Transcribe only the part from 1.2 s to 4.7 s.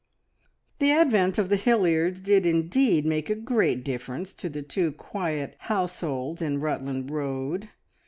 of the Hilliards did indeed make a great difference to the